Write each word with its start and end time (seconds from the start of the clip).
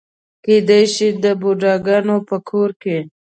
کېدای 0.43 0.83
شي 0.93 1.07
د 1.23 1.25
بوډاګانو 1.41 2.15
په 2.27 2.37
کور 2.49 2.69
کې. 2.81 2.97